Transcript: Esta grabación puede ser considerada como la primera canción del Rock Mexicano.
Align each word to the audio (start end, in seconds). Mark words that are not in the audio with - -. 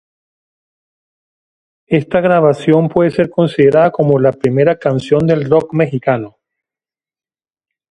Esta 1.85 2.21
grabación 2.21 2.89
puede 2.89 3.11
ser 3.11 3.29
considerada 3.29 3.91
como 3.91 4.17
la 4.17 4.31
primera 4.31 4.79
canción 4.79 5.27
del 5.27 5.47
Rock 5.47 5.75
Mexicano. 5.75 6.39